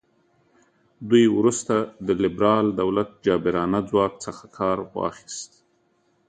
دوی 1.09 1.25
وروسته 1.37 1.75
د 2.07 2.09
لیبرال 2.23 2.65
دولت 2.81 3.09
جابرانه 3.25 3.79
ځواک 3.89 4.13
څخه 4.25 4.43
کار 4.57 4.77
واخیست. 4.97 5.51